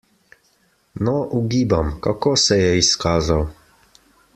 No, 1.09 1.13
ugibam, 1.41 1.93
kako 2.09 2.35
se 2.47 2.61
je 2.65 2.75
izkazal? 2.85 3.49